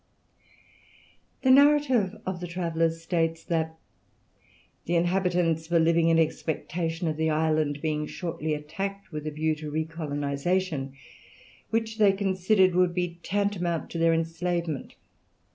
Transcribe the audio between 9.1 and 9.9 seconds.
with the view to